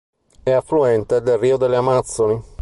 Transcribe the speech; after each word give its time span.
È 0.41 0.49
affluente 0.49 1.21
del 1.21 1.37
Rio 1.37 1.57
delle 1.57 1.75
Amazzoni. 1.75 2.43